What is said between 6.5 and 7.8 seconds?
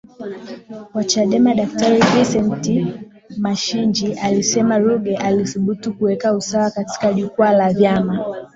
katika jukwaa kwa